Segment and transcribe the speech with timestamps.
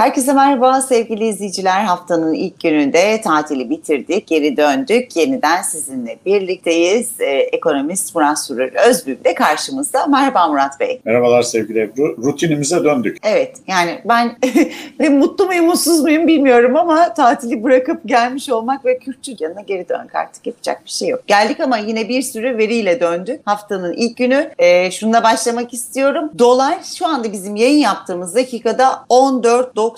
[0.00, 1.84] Herkese merhaba sevgili izleyiciler.
[1.84, 5.16] Haftanın ilk gününde tatili bitirdik, geri döndük.
[5.16, 7.20] Yeniden sizinle birlikteyiz.
[7.20, 10.06] Ee, ekonomist Murat Sürür Özbük de karşımızda.
[10.06, 11.00] Merhaba Murat Bey.
[11.04, 12.16] Merhabalar sevgili Ebru.
[12.24, 13.18] Rutinimize döndük.
[13.22, 14.36] Evet yani ben
[15.12, 20.14] mutlu muyum mutsuz muyum bilmiyorum ama tatili bırakıp gelmiş olmak ve Kürtçü yanına geri dönmek
[20.14, 21.26] artık yapacak bir şey yok.
[21.26, 23.40] Geldik ama yine bir sürü veriyle döndük.
[23.44, 26.30] Haftanın ilk günü e, şununla başlamak istiyorum.
[26.38, 29.04] Dolar şu anda bizim yayın yaptığımız dakikada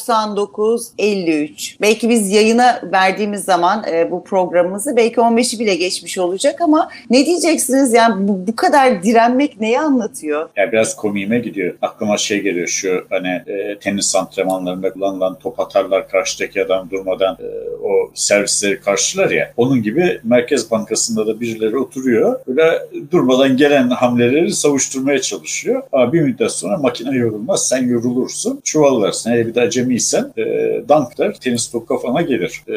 [0.00, 1.77] 14.99.53.
[1.80, 7.27] Belki biz yayına verdiğimiz zaman e, bu programımızı belki 15'i bile geçmiş olacak ama ne
[7.27, 10.48] diyeceksiniz yani bu, bu kadar direnmek neyi anlatıyor?
[10.56, 11.74] Yani biraz komiğime gidiyor.
[11.82, 17.46] Aklıma şey geliyor şu hani e, tenis antrenmanlarında kullanılan top atarlar karşıdaki adam durmadan e,
[17.84, 19.52] o servisleri karşılar ya.
[19.56, 22.40] Onun gibi Merkez Bankası'nda da birileri oturuyor.
[22.46, 22.78] Böyle
[23.10, 25.82] durmadan gelen hamleleri savuşturmaya çalışıyor.
[25.92, 27.68] Ama bir müddet sonra makine yorulmaz.
[27.68, 28.60] Sen yorulursun.
[28.64, 29.30] Çuvallarsın.
[29.30, 30.45] Eğer bir de acemiysen e,
[30.88, 31.34] dank der.
[31.34, 32.62] Tenis top kafana gelir.
[32.68, 32.73] E,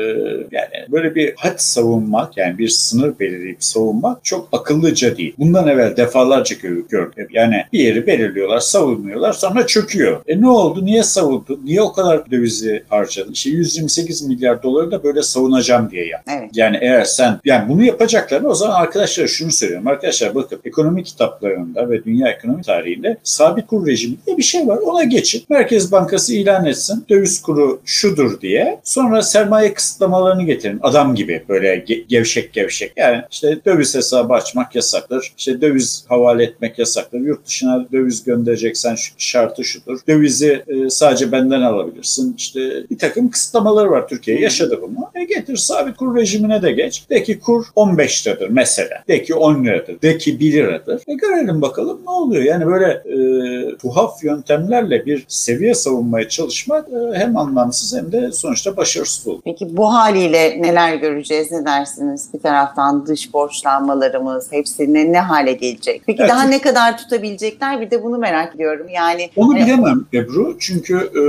[0.52, 5.34] yani böyle bir had savunmak yani bir sınır belirleyip savunmak çok akıllıca değil.
[5.38, 6.56] Bundan evvel defalarca
[6.90, 7.28] gördüm.
[7.34, 10.22] Yani bir yeri belirliyorlar, savunuyorlar sonra çöküyor.
[10.28, 10.86] E ne oldu?
[10.86, 11.60] Niye savundu?
[11.64, 13.32] Niye o kadar dövizi harcadın?
[13.32, 16.22] İşte 128 milyar doları da böyle savunacağım diye yap.
[16.40, 16.50] Evet.
[16.54, 19.88] Yani eğer sen yani bunu yapacaklarını o zaman arkadaşlar şunu söylüyorum.
[19.88, 24.78] Arkadaşlar bakın ekonomi kitaplarında ve dünya ekonomi tarihinde sabit kur rejimi diye bir şey var.
[24.78, 25.44] Ona geçin.
[25.50, 27.06] Merkez Bankası ilan etsin.
[27.10, 28.80] Döviz kuru şudur diye.
[28.84, 30.80] Sonra sermaye kısıtlamalarını getirin.
[30.82, 32.94] Adam gibi böyle ge- gevşek gevşek.
[32.98, 35.34] Yani işte döviz hesabı açmak yasaktır.
[35.38, 37.20] İşte döviz havale etmek yasaktır.
[37.20, 40.00] Yurt dışına döviz göndereceksen şartı şudur.
[40.08, 42.36] Dövizi e, sadece benden alabilirsin.
[42.38, 42.60] İşte
[42.92, 44.40] bir takım kısıtlamaları var Türkiye.
[44.40, 45.10] Yaşadı bunu.
[45.16, 47.10] E getir sabit kur rejimine de geç.
[47.10, 49.04] De ki kur 15 liradır mesela.
[49.08, 50.02] De ki 10 liradır.
[50.02, 51.02] De ki 1 liradır.
[51.08, 52.44] E görelim bakalım ne oluyor.
[52.44, 58.78] Yani böyle e, tuhaf yöntemlerle bir seviye savunmaya çalışmak e, hem anlamsız hem de sonuçta
[58.78, 59.42] başarısız olur.
[59.46, 62.30] Peki bu haliyle neler göreceğiz ne dersiniz?
[62.34, 66.02] Bir taraftan dış borçlanmalarımız hepsine ne hale gelecek?
[66.06, 66.32] Peki Evet.
[66.32, 67.82] daha ne kadar tutabilecekler?
[67.82, 68.88] Bir de bunu merak ediyorum.
[68.96, 71.24] Yani Onu hani- bilemem Ebru çünkü e,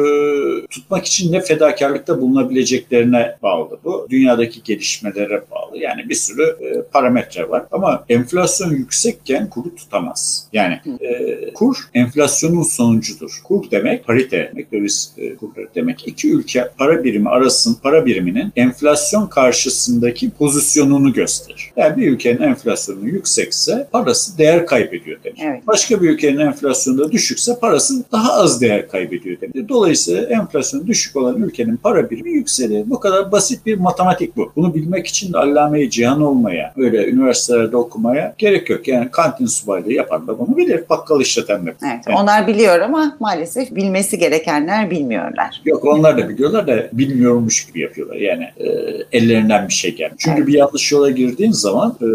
[0.66, 4.06] tutmak için ne fedakarlıkta bulunabileceklerine bağlı bu.
[4.10, 5.78] Dünyadaki gelişmelere bağlı.
[5.78, 7.64] Yani bir sürü e, parametre var.
[7.72, 10.48] Ama enflasyon yüksekken kuru tutamaz.
[10.52, 13.40] Yani e, kur enflasyonun sonucudur.
[13.44, 16.08] Kur demek parite demek, döviz e, kurları demek.
[16.08, 21.70] İki ülke para birimi arasın para biriminin enflasyon karşısındaki pozisyonunu gösterir.
[21.76, 25.40] Yani bir ülkenin enflasyonu yüksekse parası değer kaybediyor demek.
[25.42, 25.66] Evet.
[25.66, 29.68] Başka bir ülkenin enflasyonu da düşükse parası daha az değer kaybediyor demek.
[29.68, 32.90] Dolayısıyla enflasyon düşük olan ülkenin para birimi yükselir.
[32.90, 34.52] Bu kadar basit bir matematik bu.
[34.56, 38.88] Bunu bilmek için de allame-i cihan olmaya, öyle üniversitelerde okumaya gerek yok.
[38.88, 40.84] Yani kantin subaylığı yapan da bunu bilir.
[40.90, 41.74] Bakkal işleten de.
[41.82, 42.18] Evet, Evet.
[42.20, 45.62] onlar biliyor ama maalesef bilmesi gerekenler bilmiyorlar.
[45.64, 48.16] Yok onlar da biliyorlar da bilmiyormuş gibi yapıyorlar.
[48.16, 48.66] Yani e,
[49.12, 50.16] ellerinden bir şey gelmiyor.
[50.18, 50.48] Çünkü Evet.
[50.48, 52.06] bir yanlış yola girdiğin zaman e,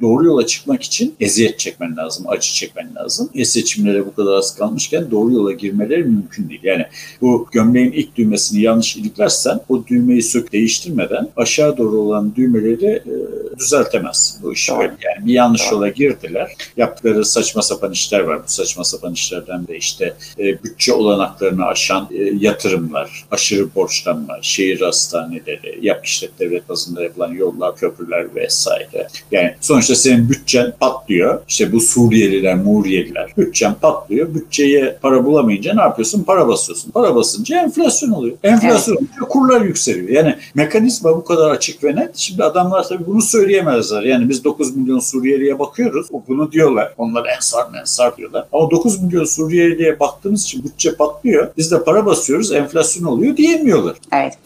[0.00, 3.30] doğru yola çıkmak için eziyet çekmen lazım, acı çekmen lazım.
[3.34, 6.60] E seçimlere bu kadar az kalmışken doğru yola girmeleri mümkün değil.
[6.64, 6.84] Yani
[7.20, 13.58] bu gömleğin ilk düğmesini yanlış iliklersen o düğmeyi sök değiştirmeden aşağı doğru olan düğmeleri e,
[13.58, 14.38] düzeltemez.
[14.42, 14.82] Bu iş öyle.
[14.82, 15.74] Yani bir yanlış Doğru.
[15.74, 16.52] yola girdiler.
[16.76, 18.38] Yaptıkları saçma sapan işler var.
[18.38, 24.80] Bu saçma sapan işlerden de işte e, bütçe olanaklarını aşan e, yatırımlar, aşırı borçlanma, şehir
[24.80, 29.08] hastaneleri, yap işlet devlet bazında yapılan yollar, köprüler vesaire.
[29.30, 31.42] Yani sonuçta senin bütçen patlıyor.
[31.48, 33.32] İşte bu Suriyeliler, Muriyeliler.
[33.38, 34.34] Bütçen patlıyor.
[34.34, 36.22] Bütçeye para bulamayınca ne yapıyorsun?
[36.22, 36.90] Para basıyorsun.
[36.90, 38.36] Para basınca enflasyon oluyor.
[38.42, 40.08] Enflasyon olunca kurlar yükseliyor.
[40.08, 42.16] Yani mekanizma bu kadar açık ve net.
[42.16, 44.02] Şimdi adamlar tabii bunu söyleyemezler.
[44.02, 46.06] Yani biz 9 milyon Suriyeliye bakıyoruz.
[46.12, 46.94] O Bunu diyorlar.
[46.98, 48.46] Onlar ensar mensar diyorlar.
[48.52, 51.48] Ama 9 milyon Suriyeliye baktığımız için bütçe patlıyor.
[51.56, 52.52] Biz de para basıyoruz.
[52.52, 53.96] Enflasyon oluyor diyemiyorlar.
[54.12, 54.38] Evet.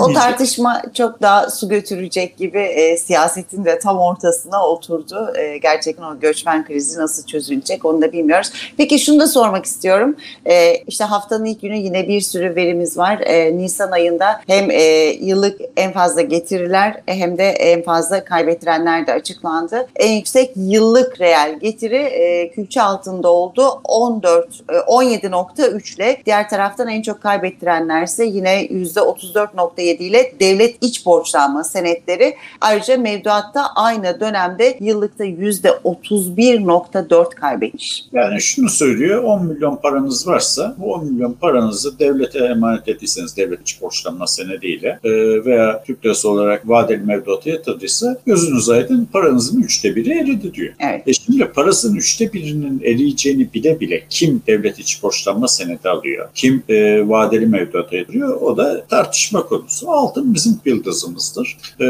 [0.00, 5.32] O tartışma çok daha su götürecek gibi e, siyasetin de tam ortasına oturdu.
[5.38, 8.52] E, gerçekten o göçmen krizi nasıl çözülecek onu da bilmiyoruz.
[8.76, 10.16] Peki şunu da sormak istiyorum.
[10.46, 13.20] E, işte haftanın ilk günü yine bir sürü verimiz var.
[13.20, 14.82] E, Nisan ayında hem e,
[15.20, 19.86] yıllık en fazla getiriler hem de en fazla kaybettirenler de açıklandı.
[19.96, 23.80] En yüksek yıllık reel getiri e, külçe altında oldu.
[23.84, 31.64] 14 e, 17.3 ile diğer taraftan en çok kaybettirenlerse yine %34.7 ile devlet iç borçlanma
[31.64, 32.36] senetleri.
[32.60, 38.04] Ayrıca mevduatta aynı dönemde yıllıkta %31.4 kaybetmiş.
[38.12, 43.62] Yani şunu söylüyor, 10 milyon paranız varsa bu 10 milyon paranızı devlete emanet ettiyseniz devlet
[43.62, 49.96] iç borçlanma senediyle e, veya Türk lirası olarak vadeli mevduata yatırdıysa gözünüz aydın paranızın üçte
[49.96, 50.74] biri eridi diyor.
[50.80, 51.02] Evet.
[51.08, 56.62] E şimdi parasının üçte birinin eriyeceğini bile bile kim devlet içi borçlanma senedi alıyor, kim
[56.68, 59.90] e, vadeli mevduat ediyor o da tartışma konusu.
[59.90, 61.56] Altın bizim yıldızımızdır.
[61.80, 61.86] E,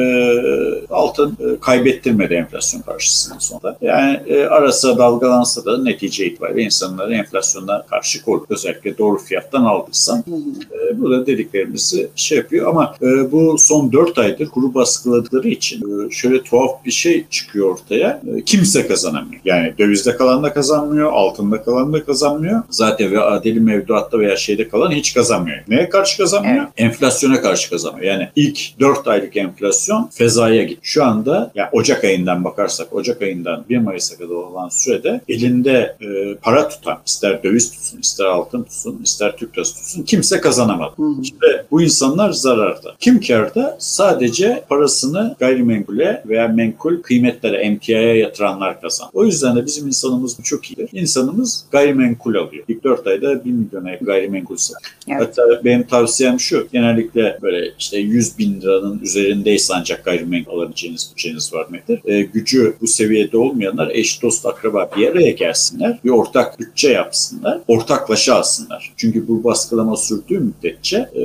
[0.90, 3.78] altın e, kaybettirmedi enflasyon karşısında sonunda.
[3.80, 8.58] Yani e, arası dalgalansa da netice itibariyle insanları enflasyona karşı korkuyor.
[8.58, 10.24] Özellikle doğru fiyattan aldıysan
[10.72, 16.06] e, bu da dediklerimizi şey yapıyor ama e, bu son 4 aydır kuru baskıladıkları için
[16.06, 18.22] e, şöyle tuhaf bir şey çıkıyor ortaya.
[18.36, 19.40] E, kimse kazanamıyor.
[19.44, 22.62] Yani dövizde kalan da kazanmıyor, altında kalan da kazanmıyor.
[22.70, 25.58] Zaten ve adeli mevduatta veya şeyde kalan hiç kazanmıyor.
[25.68, 26.66] Neye karşı kazanmıyor?
[26.76, 28.02] Enflasyona karşı kazanıyor.
[28.02, 30.80] Yani ilk 4 aylık enflasyon fezaya gitti.
[30.82, 36.34] Şu anda ya Ocak ayından bakarsak Ocak ayından 1 Mayıs'a kadar olan sürede elinde e,
[36.34, 40.92] para tutan ister döviz tutsun, ister altın tutsun, ister Türk lirası tutsun kimse kazanamadı.
[40.96, 41.22] Hı hı.
[41.42, 42.94] Ve bu insanlar zararda.
[43.00, 43.76] Kim karda?
[43.78, 49.08] Sadece parasını gayrimenkule veya menkul kıymetlere, emtiaya yatıranlar kazan.
[49.12, 50.88] O yüzden de bizim insanımız çok iyidir.
[50.92, 52.64] İnsanımız gayrimenkul alıyor.
[52.68, 54.94] İlk 4 ayda 1 milyona gayrimenkul satıyor.
[55.08, 55.20] Evet.
[55.20, 56.68] Hatta benim tavsiyem şu.
[56.72, 62.00] Genellikle böyle işte 100 bin liranın üzerindeyse ancak gayrimenkul alabileceğiniz bütçeniz var nedir?
[62.04, 65.98] E, gücü bu seviyede olmayanlar eş, dost, akraba bir araya gelsinler.
[66.04, 67.60] Bir ortak bütçe yapsınlar.
[67.68, 68.92] Ortaklaşa alsınlar.
[68.96, 71.22] Çünkü bu baskılama sürdüğü müddetçe e,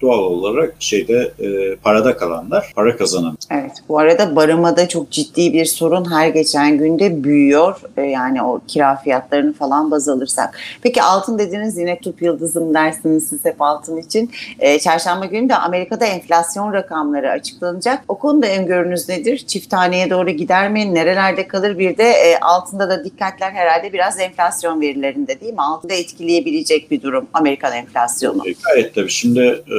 [0.00, 3.36] doğal olarak şeyde e, parada kalanlar para kazanamıyor.
[3.50, 3.72] Evet.
[3.88, 7.80] Bu arada barınmada çok ciddi bir sorun her geçen günde büyüyor.
[7.96, 10.58] Ee, Yani o kira fiyatlarını falan baz alırsak.
[10.82, 14.30] Peki altın dediniz yine tup yıldızım dersiniz siz hep altın için.
[14.58, 18.04] Ee, çarşamba günü de Amerika'da enflasyon rakamları açıklanacak.
[18.08, 19.38] O konuda öngörünüz nedir?
[19.46, 20.94] Çift taneye doğru gider mi?
[20.94, 21.78] Nerelerde kalır?
[21.78, 25.62] Bir de e, altında da dikkatler herhalde biraz enflasyon verilerinde değil mi?
[25.62, 28.48] Altında etkileyebilecek bir durum Amerikan enflasyonu.
[28.48, 29.10] E, gayet tabii.
[29.10, 29.40] Şimdi
[29.70, 29.76] e,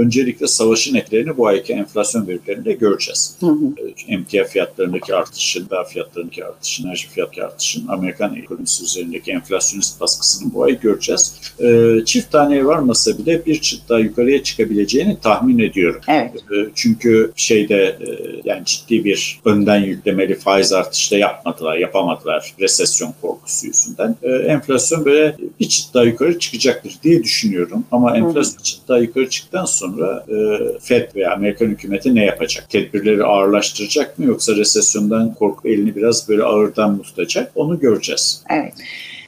[0.00, 0.46] öncelikle
[0.88, 3.36] savaşın etkilerini bu ayki enflasyon verilerinde göreceğiz.
[3.40, 3.74] Hı hı.
[4.08, 10.64] Emtia fiyatlarındaki artışın, gıda fiyatlarındaki artışın, enerji fiyatlarındaki artışın, Amerikan ekonomisi üzerindeki enflasyonist baskısını bu
[10.64, 11.40] ay göreceğiz.
[11.60, 16.00] E, çift taneye varmasa bile bir çıt daha yukarıya çıkabileceğini tahmin ediyorum.
[16.08, 16.34] Evet.
[16.36, 18.06] E, Çünkü şeyde e,
[18.44, 24.16] yani ciddi bir önden yüklemeli faiz artışı da yapmadılar, yapamadılar resesyon korkusu yüzünden.
[24.22, 27.84] E, Enflasyon böyle bir çıt daha yukarı çıkacaktır diye düşünüyorum.
[27.90, 32.70] Ama enflasyon çıt daha yukarı çıktıktan sonra e, FED veya Amerikan hükümeti ne yapacak?
[32.70, 37.52] Tedbirleri ağırlaştıracak mı yoksa resesyondan korku elini biraz böyle ağırdan tutacak?
[37.54, 38.44] Onu göreceğiz.
[38.50, 38.74] Evet.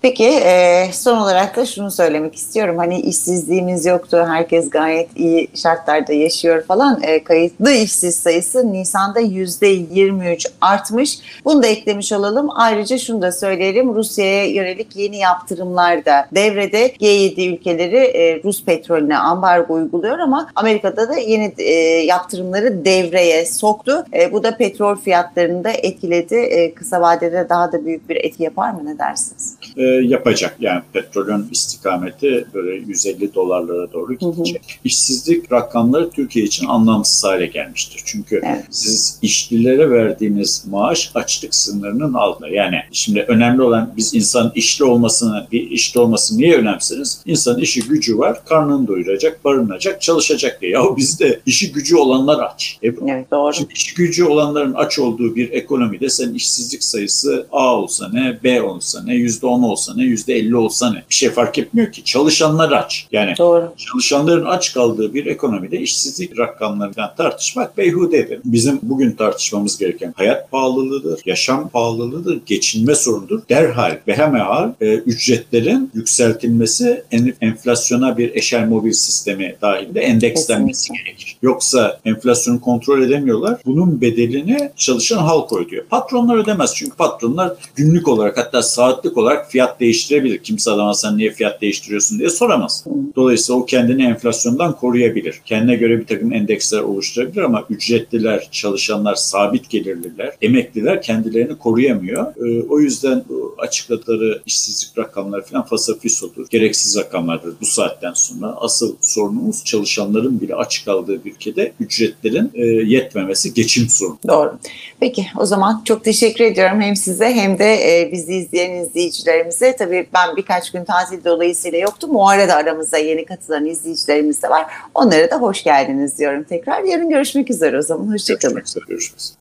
[0.03, 2.79] Peki e, son olarak da şunu söylemek istiyorum.
[2.79, 4.25] Hani işsizliğimiz yoktu.
[4.29, 7.03] Herkes gayet iyi şartlarda yaşıyor falan.
[7.03, 11.19] E, kayıtlı işsiz sayısı Nisan'da %23 artmış.
[11.45, 12.49] Bunu da eklemiş olalım.
[12.55, 13.95] Ayrıca şunu da söyleyelim.
[13.95, 16.87] Rusya'ya yönelik yeni yaptırımlar da devrede.
[16.87, 21.73] G7 ülkeleri e, Rus petrolüne ambargo uyguluyor ama Amerika'da da yeni e,
[22.05, 24.05] yaptırımları devreye soktu.
[24.15, 26.35] E, bu da petrol fiyatlarını da etkiledi.
[26.35, 28.81] E, kısa vadede daha da büyük bir etki yapar mı?
[28.85, 29.57] Ne dersiniz?
[29.77, 30.57] E, yapacak.
[30.61, 34.63] Yani petrolün istikameti böyle 150 dolarlara doğru gidecek.
[34.85, 38.03] İşsizlik rakamları Türkiye için anlamsız hale gelmiştir.
[38.05, 38.65] Çünkü Evet.
[38.71, 42.49] siz işlilere verdiğiniz maaş açlık sınırının altında.
[42.49, 47.23] Yani şimdi önemli olan biz insan işli olmasını, bir işte olmasını niye önemseriz?
[47.27, 50.73] İnsanın işi gücü var, karnını doyuracak, barınacak, çalışacak diye.
[50.73, 52.79] Yahu bizde işi gücü olanlar aç.
[52.83, 53.55] E, Evet doğru.
[53.55, 58.63] Şimdi iş gücü olanların aç olduğu bir ekonomide senin işsizlik sayısı A olsa ne, B
[58.63, 61.03] olsa ne, %10 olsa ne, %50 olsa ne.
[61.11, 62.05] Bir şey fark etmiyor ki.
[62.05, 63.07] Çalışanlar aç.
[63.13, 63.73] Yani Doğru.
[63.77, 68.41] çalışanların aç kaldığı bir ekonomide işsizlik rakamlarından tartışmak beyhudedir.
[68.45, 73.41] Bizim bugün tartışmamız gereken hayat pahalılığıdır, yaşam pahalılığıdır, geçinme sorunudur.
[73.49, 81.05] Derhal ve hemehal e, ücretlerin yükseltilmesi en- enflasyona bir eşel mobil sistemi dahilinde endekslenmesi Kesinlikle.
[81.11, 81.37] gerekir.
[81.43, 83.61] Yoksa enflasyonu kontrol edemiyorlar.
[83.67, 85.85] Bunun bedelini çalışan halk ödüyor.
[85.87, 90.39] Patronlar ödemez çünkü patronlar günlük olarak hatta saatlik olarak fiyat değiştirebilir.
[90.39, 92.85] Kimse adama sen niye fiyat değiştiriyorsun diye soramaz.
[93.17, 95.41] Dolayısıyla o kendini enflasyondan koruyabilir.
[95.45, 102.27] Kendine göre bir takım endeksler oluşturabilir ama ücretliler, çalışanlar, sabit gelirliler, emekliler kendilerini koruyamıyor.
[102.37, 103.25] Ee, o yüzden
[103.59, 106.47] açıkladıkları işsizlik rakamları falan fasafis olur.
[106.51, 108.57] Gereksiz rakamlardır bu saatten sonra.
[108.61, 114.19] Asıl sorunumuz çalışanların bile aç kaldığı bir ülkede ücretlerin e, yetmemesi geçim sorunu.
[114.29, 114.59] Doğru.
[115.01, 119.60] Peki o zaman çok teşekkür ediyorum hem size hem de e, bizi izleyen izleyicilerimize.
[119.79, 122.17] Tabii ben birkaç gün tatil dolayısıyla yoktum.
[122.17, 124.67] O arada aramızda yeni katılan izleyicilerimiz de var.
[124.95, 126.83] Onlara da hoş geldiniz diyorum tekrar.
[126.83, 128.13] Yarın görüşmek üzere o zaman.
[128.13, 128.55] Hoşçakalın.
[128.55, 128.85] Görüşmek üzere.
[128.89, 129.29] Görüşmek üzere.